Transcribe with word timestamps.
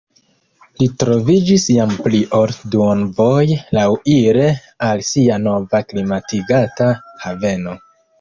Li 0.77 0.85
troviĝis 1.01 1.65
jam 1.73 1.91
pli 2.05 2.21
ol 2.37 2.53
duonvoje 2.75 3.57
laŭire 3.79 4.47
al 4.87 5.05
sia 5.11 5.37
nova 5.45 5.83
klimatigata 5.93 6.89
haveno. 7.27 7.77